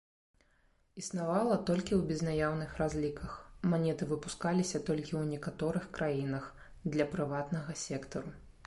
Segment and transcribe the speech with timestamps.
[1.01, 3.35] Існавала толькі ў безнаяўных разліках,
[3.75, 6.51] манеты выпускаліся толькі ў некаторых краінах
[6.97, 8.39] для прыватнага сектару.